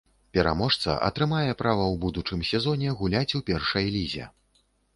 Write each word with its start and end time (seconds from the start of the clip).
Пераможца 0.35 0.95
атрымае 1.09 1.51
права 1.59 1.85
ў 1.91 1.95
будучым 2.07 2.41
сезоне 2.51 2.97
гуляць 3.03 3.35
у 3.41 3.45
першай 3.53 3.85
лізе. 3.97 4.25